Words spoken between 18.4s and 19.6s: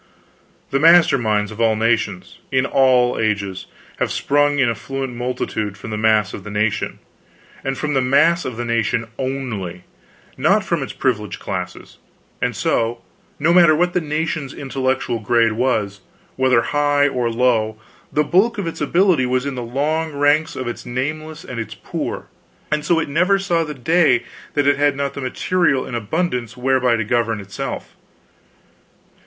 of its ability was in